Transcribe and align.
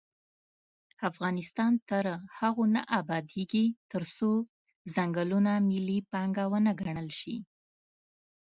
افغانستان 1.09 1.71
تر 1.89 2.05
هغو 2.37 2.63
نه 2.75 2.81
ابادیږي، 2.99 3.65
ترڅو 3.91 4.31
ځنګلونه 4.95 5.51
ملي 5.69 5.99
پانګه 6.11 6.45
ونه 6.51 6.71
ګڼل 6.81 7.09
شي. 7.19 7.37